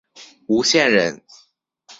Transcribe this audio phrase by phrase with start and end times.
[0.47, 1.21] 吴县人。